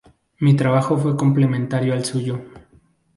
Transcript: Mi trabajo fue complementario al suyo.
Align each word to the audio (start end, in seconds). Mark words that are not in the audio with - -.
Mi 0.39 0.55
trabajo 0.55 0.97
fue 0.97 1.15
complementario 1.15 1.93
al 1.93 2.03
suyo. 2.05 2.41